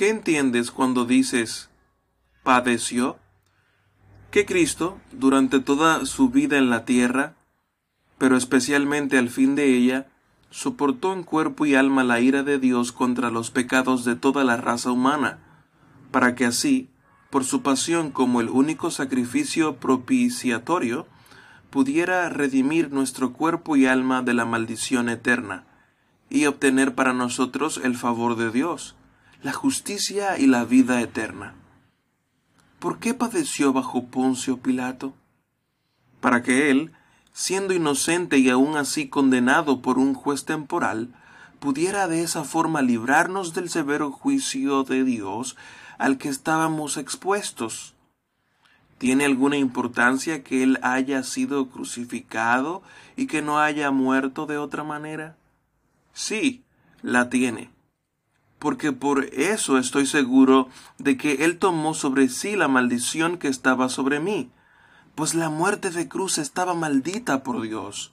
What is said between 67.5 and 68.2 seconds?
Dios.